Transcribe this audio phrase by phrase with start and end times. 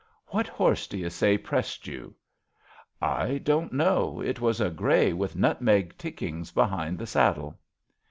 [0.29, 2.15] What horse, d'you say, pressed you?
[2.63, 4.19] *'I don't know.
[4.19, 7.59] It was a grey with nutmeg tickings behind the sad dle.''